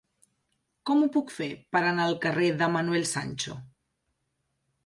Com 0.89 1.03
ho 1.03 1.09
puc 1.17 1.33
fer 1.35 1.49
per 1.77 1.81
anar 1.89 2.07
al 2.07 2.17
carrer 2.25 2.49
de 2.63 2.71
Manuel 2.79 3.07
Sancho? 3.15 3.59